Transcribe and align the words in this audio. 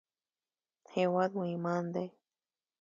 هېواد 0.93 1.29
مو 1.37 1.43
ایمان 1.53 1.83
دی 1.93 2.07